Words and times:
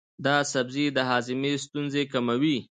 دا 0.25 0.35
سبزی 0.53 0.85
د 0.95 0.97
هاضمې 1.09 1.53
ستونزې 1.65 2.03
کموي. 2.13 2.57